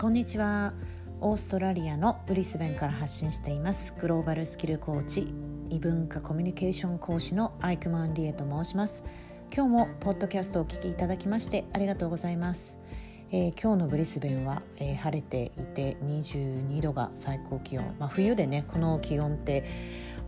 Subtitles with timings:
[0.00, 0.72] こんにちは。
[1.20, 3.94] オーストラリアのブリスベンから発信しています。
[4.00, 5.34] グローバルスキルコーチ
[5.68, 9.04] 異文化コミュニケーション講師のアイクマンリエと申します。
[9.54, 12.80] 今日もポッドキャストをお聞きいただきましてありがとうございます、
[13.30, 19.66] えー、今日のブリスベンは、えー、晴れていて22度が最高気温、まあ、冬でねこの気温って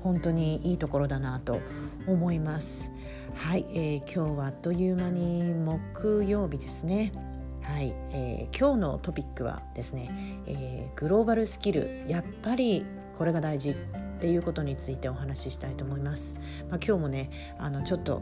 [0.03, 1.61] 本当にいいところだなと
[2.07, 2.93] 思います。
[3.37, 7.32] はい、えー、今日はあっという間に木曜日ですね。
[7.73, 10.11] はい、えー、今日のトピックはですね、
[10.47, 12.85] えー、グローバルスキルやっぱり
[13.17, 13.75] これが大事っ
[14.21, 16.37] ていうことについてお話ししたいと思います。
[16.69, 18.21] まあ、今日もねあのちょっと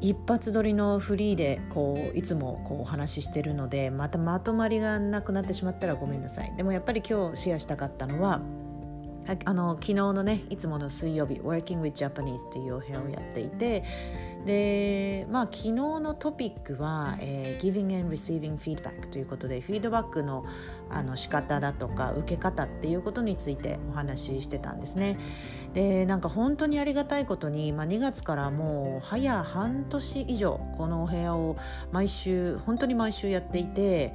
[0.00, 8.40] 一発撮りのフリーでこういつもこうお話ししてるのでまたまとまりがなくなってしまったらごめんなさいでもやっぱり今日シェアしたかったのは
[9.44, 13.84] あの昨日のねいつもの水曜日「Working with Japanese」っていうお部屋をやっていて
[14.46, 20.46] でまあ昨日のトピックは、えー、Giving and Receiving Feedback ということでフィードバックの
[20.90, 25.18] あの仕方だとか受け方っていうことについてお話ししてたんですね。
[25.74, 31.58] でなんか本当にありがたいことに、まあ、2月からもう早半年以上このお部屋を
[31.92, 34.14] 毎週本当に毎週やっていて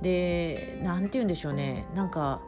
[0.00, 1.84] で何て言うんでしょうね。
[1.94, 2.40] なんか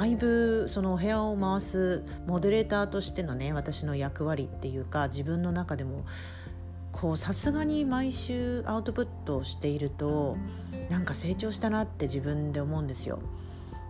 [0.00, 6.06] だいぶそのお部屋を回すモデレーターとしてのね私の役割っていうか自分の中でも
[6.90, 10.38] こうさすがに毎週アウトプットをしていると
[10.88, 13.18] なんか成長したなって自分で思うんですよ。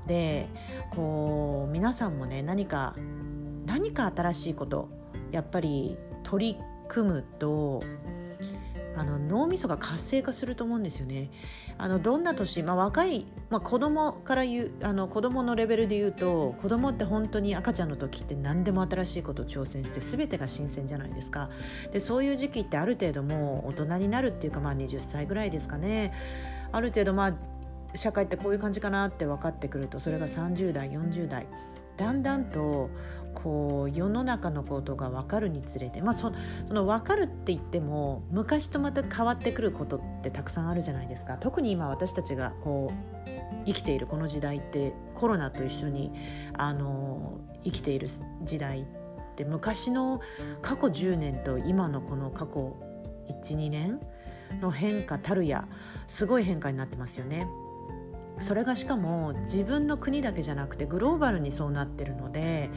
[0.08, 0.48] で
[0.90, 2.96] こう皆さんもね何か
[3.64, 4.88] 何か新しいこと
[5.30, 7.84] やっぱり取り組むと
[9.00, 11.30] あの脳みそが活性化すると思うんですよね。
[11.78, 21.48] あのどんな年、まあ、若い、まあ、子供から言うあの子供のレベルで言うと子供って本当に赤ちゃんの時って何でも新しいことを挑戦して全てが新鮮じゃないですか。
[21.92, 26.12] でそういう時期ってある程度もう大人になるっていうか、まあ、20歳ぐらいですかね。
[26.70, 31.46] ある程度まあ社会ってこういう感じかなって分かってくるとそれが30代40代
[31.96, 32.90] だんだんと
[33.34, 36.32] こう世の中のことが分かるにつれて、まあ、そ
[36.66, 46.12] その分かるって言っても昔とまた変わってくることってたくさんあるじゃないですか特に今私たちがこう生きているこの時代ってコロナと一緒に
[46.54, 48.08] あの生きている
[48.42, 48.84] 時代っ
[49.36, 50.20] て昔の
[50.62, 52.76] 過去10年と今のこの過去
[53.44, 54.00] 12年
[54.60, 55.68] の変化たるや
[56.06, 57.46] すごい変化になってますよね。
[58.40, 62.70] それがしかも自分の国だけじゃなくてグローバルにそうなってるので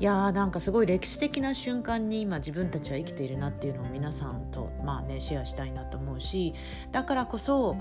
[0.00, 6.54] いやーなんかすごい歴史的な瞬間に今自分たちは生きているなっていうのを皆さんとまあねシェアしたいなと思うし
[6.90, 7.76] だからこそ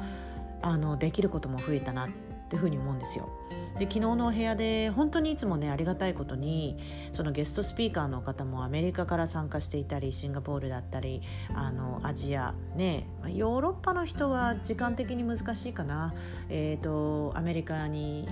[0.62, 2.08] あのできることも増えたな
[2.54, 3.30] ていうふうに思うんですよ。
[3.80, 6.78] で昨日のお部屋で本当にいつもねありがたいことに
[7.12, 11.24] そのゲストスピーカーの方もアメリカから参加していたりシンガポールだったり
[11.56, 16.14] あのアジアねヨーロッパの人は時間的に難しいかな、
[16.50, 18.30] えーと、アメリカに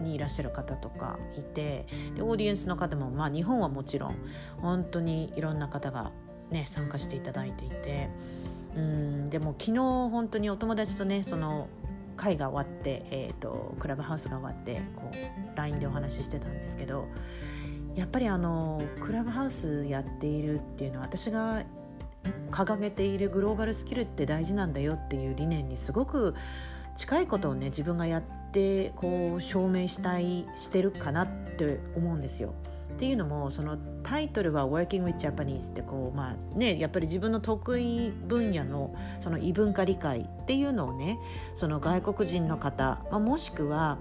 [0.00, 1.86] にいらっしゃる方とかいて
[2.16, 4.16] でオーディエンスの方も、まあ、日本はもちろん
[4.56, 6.12] 本当にいろんな方が、
[6.50, 8.08] ね、参加していただいていて。
[8.74, 11.68] うんでも昨日本当にお友達とねその
[12.22, 17.08] 会が終わって、えーと、クラブハウスが終わってこう LINE でお話ししてたんですけど
[17.96, 21.64] やっぱりあのクラブハウスやっているっていうのは私が
[22.52, 26.36] 掲げているグローバルスキルって大事なんだよっていう理念にすごく
[26.94, 28.22] 近いことをね自分がやっ
[28.52, 32.54] てこう証明したいしてるかなって思うんですよ。
[32.92, 41.18] っていうのもそのタイトルは「Working with Japanese」ってこうまあねやっぱり自分の得意分野のその異文化理解っていうのをね
[41.54, 43.98] その外国人の方、まあ、もしくは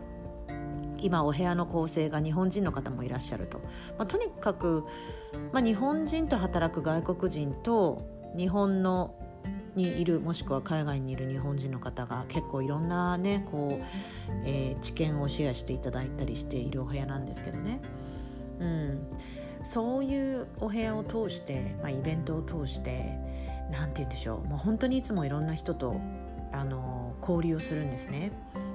[1.00, 3.60] 今お部屋の構成が日本人の方もいらっしゃると、
[3.98, 4.86] まあ、とにかく、
[5.52, 8.02] まあ、日本人と働く外国人と
[8.38, 9.16] 日本の
[9.76, 13.84] にいるもしくは海外にいる日本人の方が結構いろんなねこう、
[14.44, 17.80] えー、知見をシェアしていただいたりしているお部屋なんですけどね。
[18.62, 19.08] うん、
[19.64, 23.18] そういうお部屋を通して、まあ、イベントを通して
[23.72, 26.00] 何て言うんでしょうもう本当にいつもいろんな人と
[26.54, 28.32] あの交流をするんですね。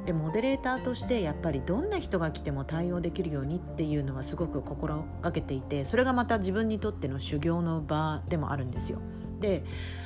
[0.06, 9.00] でモデレーターとしてやっぱりどんな人が来ても対応できるようにっていうのはすごく心がけていてそれがまた自分にとっての修行の場でもあるんですよ。
[9.40, 9.64] で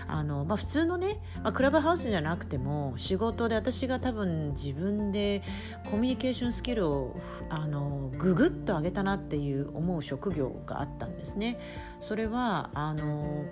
[0.08, 5.42] あの、まあ、普通のね、まあ、クラブハウスじゃなくても仕事で私が多分自分で
[5.90, 7.16] コミュニケーションスキルを
[7.48, 11.58] あのググッと上げたなっていう思う職業があったんですね。
[12.00, 13.44] それはあの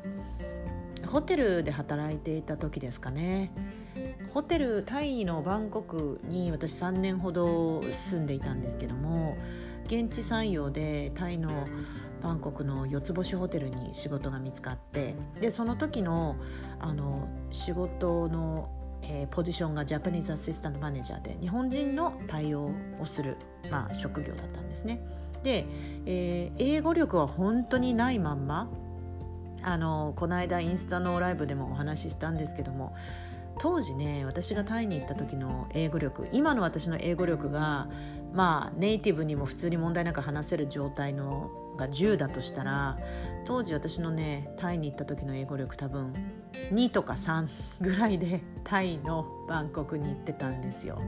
[1.07, 3.53] ホテルで働いていた時ですかね。
[4.35, 9.37] ホテルタイのバンコクに私3年ほど住んでいたんですけども
[9.87, 11.67] 現地採用でタイの
[12.23, 16.37] バンコクの四つ星ホテルに仕事が見つかってでその時の
[16.81, 18.71] あの仕事の、
[19.03, 23.37] えー、ポジションがジャパニーズアシスタントマネージャーで日本人の対応をする、
[23.71, 25.01] まあ、職業だったんですね。
[25.43, 25.65] で、
[26.05, 28.69] えー、英語力は本当にないまんま
[29.63, 32.95] あのこの間インスタのライブでもお話ししたんですけども
[33.61, 37.89] 当時ね私がタイに行った時の英語力今の私の英語力が
[38.33, 42.99] まあネイティブにも普通に問題なく話せる状態のが10だとしたら
[43.47, 46.13] 当時私のねタイに行った時の英語力多分
[46.73, 47.49] 2とか3
[47.81, 51.01] ぐらいでタイのバンコクに行ってたんですよ。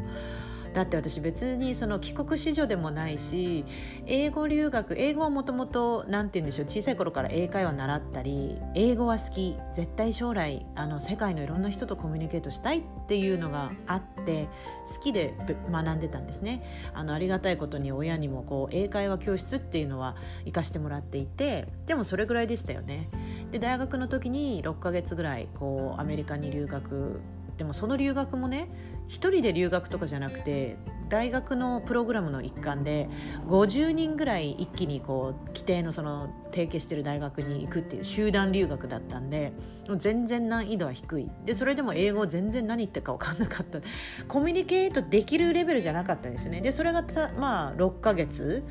[0.72, 3.64] だって私別にその帰国子女でもないし
[4.06, 14.48] 英語留学英語はもともと何て言うんでしょう小さい頃から英会話習ったり英語は好き絶対将来あの世界のいろんな人とコミュニケートしたいっていうのがあって
[14.94, 15.34] 好きで
[15.70, 16.62] 学んでたんですね。
[16.94, 23.08] あのありがたいことに親にもこう英会話教室っていうのは行かしてもらっていてでもそれぐらいでしたよね。
[23.50, 27.20] で大学の時に6ヶ月ぐらいこうアメリカに留学
[27.60, 28.70] でもその留学もね
[29.10, 30.76] 一人で留学とかじゃなくて
[31.08, 33.08] 大学のプログラムの一環で
[33.48, 39.52] 50人ぐらい一気にこう規定のその提携してる大学に行くっていう集団留学だったんで
[39.96, 41.28] 全然難易度は低い。
[41.44, 43.80] でそれでも英語全然何言ってるか分かんなかった。
[44.28, 46.60] コミュニケートできるレベルじゃなかったですね。
[46.60, 47.04] でそれが
[47.36, 48.62] まあ6ヶ月。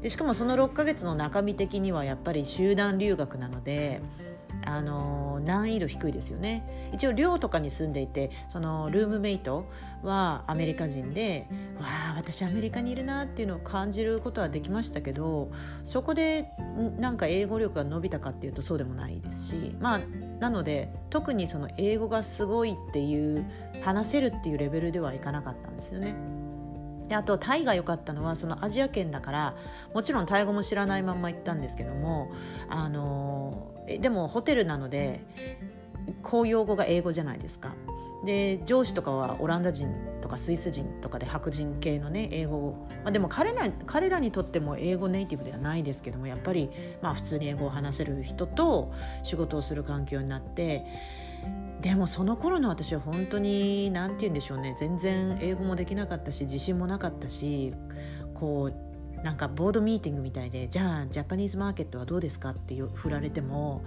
[0.00, 4.00] でしかもその6ヶ月の中身的にはやっぱり集団留学なので。
[4.68, 9.66] あの難易度低いですよね一応寮とかに住んでいてそのルームメイト
[10.02, 11.48] はアメリカ人で
[11.80, 15.50] わあ私アメリカにいるなっていうのを感じることはできましたけど
[15.84, 16.50] そこで
[16.98, 20.00] なんか英語力が伸びたかっていうとそうでもないですしまあ
[20.38, 23.44] なので特にその英語がすごいっていう
[23.82, 26.14] 話せるっていうレベルではいかなかったんですよね。
[27.08, 29.54] であとタイが良かったのはそのアジア圏だから
[29.94, 32.30] もちろんタイ語も知らないまんま行ったんですけども
[32.68, 35.24] あのでもホテルなので
[36.22, 37.74] 公用語が英語じゃないですか。
[38.24, 39.88] で上司とかはオランダ人
[40.20, 46.68] とかスイス人とかで白人系のね英語まあ、でも彼ら彼らにとっても英語ネイティブではないですけどもやっぱり
[47.00, 48.92] まあ普通に英語を話せる人と
[49.22, 50.84] 仕事をする環境になって
[51.80, 57.72] でもその頃の私は本当に何て言うんでしょうね全然英語もできなかったし自信もなかったし
[58.34, 58.87] こう
[59.22, 63.84] なんかボードミーティングみたいでじゃあジャパニーズマーケットはどうですかって振られても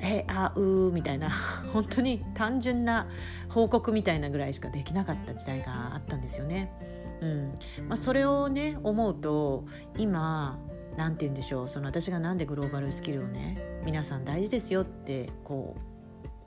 [0.00, 1.30] えあうみたいな
[1.72, 3.08] 本当に単純な
[3.48, 6.72] 報告みたいなぐらいしかできなかった時代があったんですよね。
[7.20, 7.58] うん
[7.88, 9.64] まあ、それをね思うと
[9.96, 10.56] 今
[10.96, 15.76] 何て言うんでしょうその私が何でグローバルスキルをね皆さん大事ですよってこ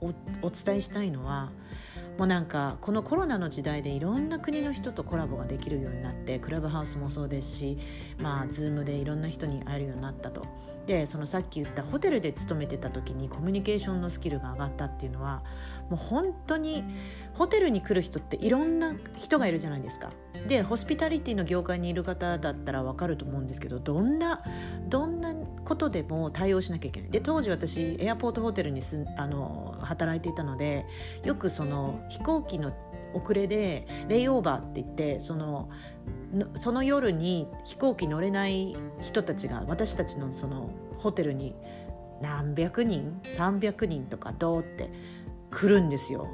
[0.00, 0.06] う
[0.40, 1.52] お伝えしたいのは
[2.18, 7.78] もうなんかこのコロナの時代でいろんな国の人とコラボができるようになってクラブハウスもそうですし
[8.18, 10.46] まあ Zoom でいろんな人に会えるようになったと。
[10.86, 15.44] でそのさっき言ったホテルで勤めてた時にコミュニケーションのスキルが上がったっていうのは
[15.88, 16.84] もう本当に
[17.34, 20.10] ホテルに来る人っていろんな人がいるじゃないですか。
[20.48, 24.42] でホスピタリティの業界にいる方だったら分かると思うんですけどどんな
[24.88, 25.21] どんな
[25.72, 30.84] ことでも対応しなきゃいけないで当時私エアポートホテルにすあの働いていたので
[31.24, 32.72] よくその飛行機の
[33.14, 35.70] 遅れでレイオーバーって言ってその
[36.56, 41.54] その夜に飛行機乗れない人たちが私たちのそのホテルに
[42.20, 44.90] 何百人300人とかどうって
[45.50, 46.28] 来るんですよ。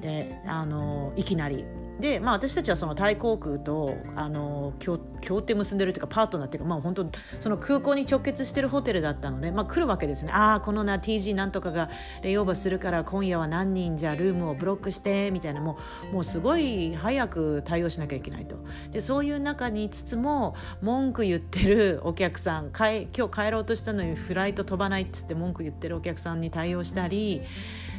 [0.00, 1.64] であのいきなり
[2.02, 4.98] で、まあ、私たちはそのタイ航空とあの協
[5.40, 7.06] 定結んでるというかパートナーっていうか、まあ、本当
[7.38, 10.32] その空港に直結してるホテルだったので、まあ、来るわけですね。
[10.32, 11.90] ああこのな TG なんとかが
[12.22, 15.78] レイオーバーするから今夜は何人じゃルームをブロックしてみたいなも
[16.10, 18.56] うもうすごい早く対応しなきゃいけないと。
[18.90, 27.42] でそういう中にいつつも文句言ってるお客さん今日帰ろうとしたのにフライト飛ばないっつって文句言ってるお客さんに対応したり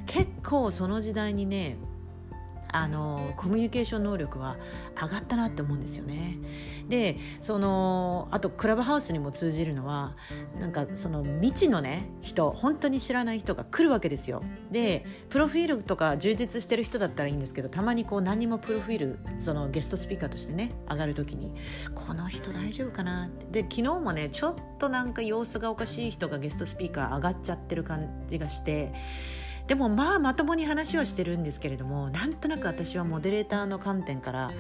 [0.08, 1.78] 結構その時代にね
[2.74, 4.58] あのコミュニケーション能力は
[5.00, 6.40] 上がったなって思うんですよね。
[6.90, 10.18] でそのあとクラブハウスにも通じるのは
[10.60, 14.42] なんかその未知のね人本当に知らない人が来るわけですよ。
[14.72, 21.54] でプロフィールとか充実してる人だったらいいんですけどたまにこう何にもプロフィールそのゲストスピーカーとしてね上がる時に
[21.94, 28.92] この人大丈夫かなってで昨日もねちょっとなんか様子がおかしい人がゲストスピーカー上がっちゃってる感じがして。
[29.68, 34.52] でもまあまともに話はしてるんですけれどもなんとなく私はモデレーターの観点から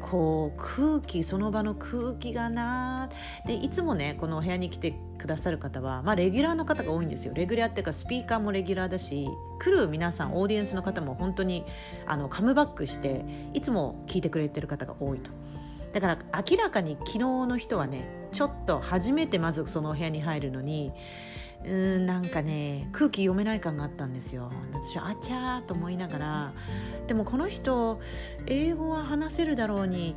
[0.00, 3.08] こう空気その場の空気がな
[3.46, 9.28] でいつもねこのお部屋に来てくださる方は、まあ、レギュラーの方が多いんですよレギュラーっていうかスピーカーもレギュラーだし
[9.58, 11.64] 来る皆さんオーディエンスの方も本当に
[12.06, 15.30] あのカムバックしていつも聞いてくれてる方が多いと。
[15.92, 16.18] だから
[16.50, 20.92] 明らかに昨日の人はねちょっと初めてまずそのお部屋に入るのに
[21.64, 24.50] うんなんかね空気読めない感があったんですよ。
[24.72, 26.52] 私はあちゃーと思いながら
[27.06, 28.00] でもこの人
[28.46, 30.16] 英語は話せるだろうに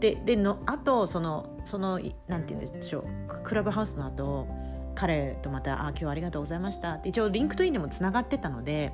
[0.00, 4.46] ででのあとそのそのなんて言うんでしょうクラブハウスの後
[4.94, 8.92] 彼とまた「あ今日はありがとうございました」って一応 LinkedIn でもつながってたので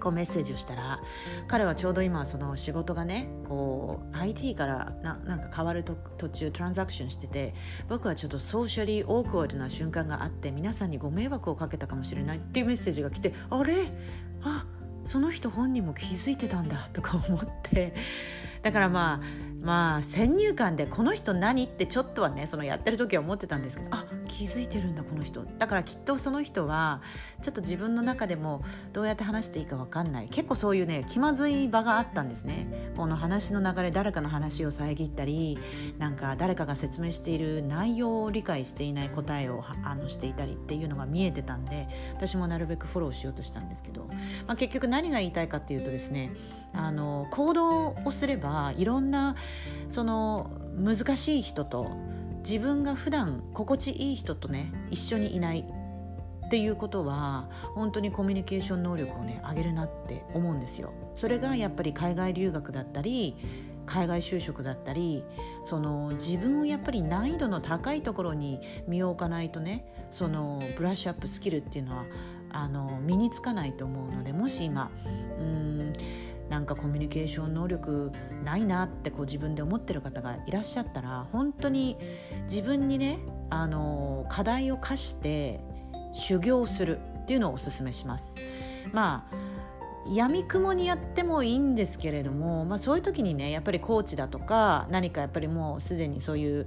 [0.00, 1.00] こうメッセージをしたら
[1.48, 7.54] 彼はちょうど今その仕事がねこう IT からななんか変わる途中 transition してて
[7.88, 13.74] 僕はちょっと socially awkward な瞬間があって皆さんにご迷惑をかけたかもしれないっていうメッセージが来てあれ？
[14.42, 14.66] あ
[15.04, 17.94] その人本人も気づいてたんだとか思って。
[18.62, 19.20] だからまあ
[19.60, 21.64] まあ先入観でこの人何？
[21.64, 25.44] ってちょっとはねそのやってる時は思ってたんですけどあ気づいてるんだこの人。
[25.58, 27.02] だからきっとその人は
[27.42, 28.62] ちょっと自分の中でも
[28.94, 30.28] どうやって話していいか分かんない。
[30.30, 32.92] 結構そういうね気まずい場があったんですね。
[32.96, 35.58] この話の流れ誰かの話を遮ったり
[35.98, 44.08] なんか誰かが説明している内容を理解していない答えをあのしていたりっていうのが見えてたんで私もなるべくフォローしようとしたんですけど、
[44.46, 46.32] まあ、結局何が言いたいかっていうとですね
[46.72, 49.36] あの行動をすればいろんな
[49.90, 51.90] その難しい人と
[52.42, 55.64] 自分が普段心地いい人とね一緒にいない
[56.46, 60.92] っていうことは本当にコミュニケーション能力をね上げるなって思うんですよ。
[61.14, 63.36] それがやっぱり海外留学だったり
[63.86, 65.24] 海外就職だったり
[65.64, 72.04] その自分をやっぱり難易度の高いところに身を置かないとねそのブラッシュアップスキルっていうのは
[72.50, 74.90] あの身につかないと思うのでもし今
[75.38, 75.92] うん
[76.52, 78.12] なんかコミュニケーション能力
[78.44, 81.96] ないなってこう自分で思ってる方がいらっしゃったら本当に
[82.42, 85.64] 自分にねあの課題を課して
[86.12, 88.36] 修行するっていうのをおすめします。
[88.92, 89.36] まあ
[90.12, 96.66] やみくもにやってもいいんですけれども、まあ、そういう時にねやっぱりコーチだとか何かやっぱりもうすでにそういう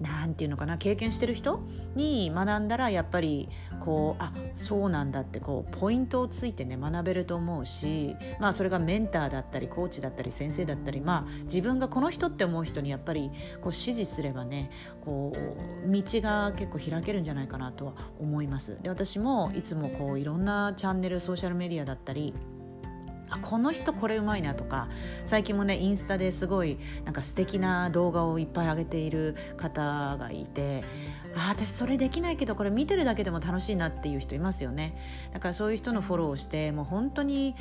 [0.00, 1.60] 何て言うのかな経験してる人
[1.94, 3.48] に学んだらやっぱり
[3.80, 14.70] こうあそうなんだってこうポイントをついてね学べると思うし、まあ、それがメンターだったりコーチだったり先生だったり、まあ、自分がこの人って思う人にやっぱりこう指示すればね
[15.04, 18.80] こう道が結構開けるんじゃないかなとは思います。
[18.82, 22.34] で私もいつもこういろんなチャンネルソーシャルメディアだったり
[23.30, 24.88] あこの人これうまいなとか
[25.24, 30.82] 最近もねインスタですごいなんか素敵な動画をいっぱい上げている方がいて
[31.34, 34.96] あ私それできないけどこれ見てるだけでも楽しいなっていう人いますよね。
[35.32, 37.54] だからそういう人のフォローをしてもう本当に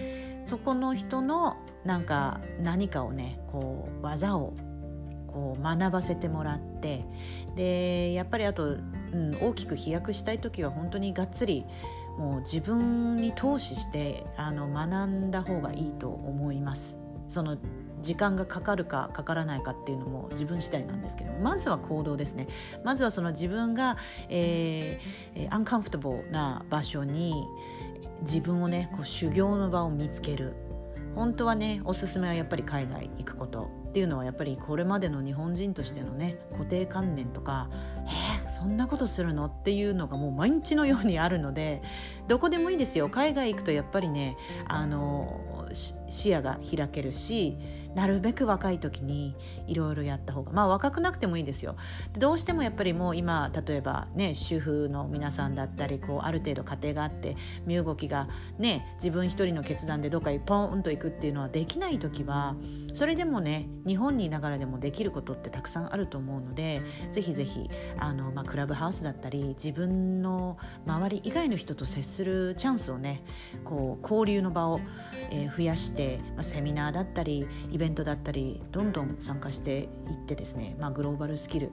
[0.46, 4.54] そこの人のなんか何かをねこう技を
[5.28, 7.06] こう学ばせてもらって
[7.56, 11.66] でやっぱりあと、うん、大きく飛躍したい時は本当にがっつり
[12.20, 17.00] もう自分に投資してあの学んだ方がいいと思います。
[17.30, 17.58] その
[18.02, 22.48] 時間がかかるかかからないかっていうのも自分次第なんですけどまずは行動ですね。
[22.84, 23.96] まずはその自分が、
[24.28, 27.48] えー、アンカンフォタブルな場所に
[28.22, 30.54] 自分をねこう修行の場を見つける。
[31.16, 33.80] 本当はねおすすめはやっぱり海外行くこと。
[33.90, 37.70] っていうのはやっぱりこれまでの日本人としてのね固定観念とか
[38.06, 39.46] えー、そんなことするの？
[39.46, 41.82] っていうのがもう毎日のようにあるので
[42.30, 43.10] どこでもいいですよ。
[43.10, 47.58] 海外行くとやっぱりねあの視野が開けるし
[47.96, 49.36] なるべく若い時に
[49.68, 51.76] いろいろやった方がまあ若くなくてもいいですよ。
[52.18, 62.56] どうしてもやっぱりもう今例えばね主婦の皆さんだったりこうある程度家庭があって身動きがね自分一人の決断でどっかにポンと行くっていうのはできない時は
[62.94, 66.82] それでもね日本にいながらでもできることってたくさんあると思うので
[67.12, 73.24] ぜひぜひあの、まあ、クラブハウスだったり自分の周り以外の人と接するするチャンスをね
[73.64, 74.82] こう交流の場を、
[75.32, 79.88] えー、増やして、まあ、セミナーだったりイベントだったりどんどん参加していっ
[80.28, 81.72] てですね、まあ、グローバルスキル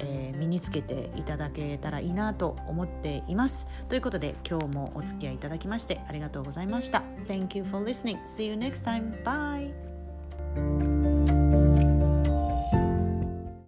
[0.00, 3.68] えー、身につけていただけたらいいなと思っています。
[3.88, 7.04] ということで今日もお付き合いいただきましてありがとうございました。
[7.28, 8.18] Thank you for listening.
[8.26, 9.22] See you next time.
[9.22, 9.72] Bye.